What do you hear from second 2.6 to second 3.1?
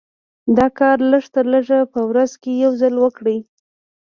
يو ځل